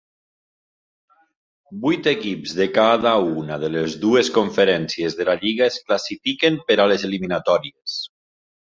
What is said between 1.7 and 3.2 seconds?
Vuit equips de cada